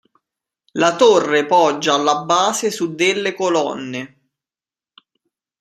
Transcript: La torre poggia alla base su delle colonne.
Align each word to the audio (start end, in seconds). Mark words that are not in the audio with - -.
La 0.81 0.95
torre 0.95 1.45
poggia 1.45 1.93
alla 1.93 2.23
base 2.23 2.71
su 2.71 2.95
delle 2.95 3.35
colonne. 3.35 4.29